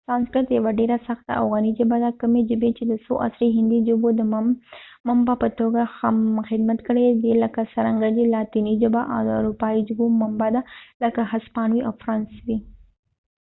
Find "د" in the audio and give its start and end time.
2.87-2.93, 4.19-4.21, 9.27-9.29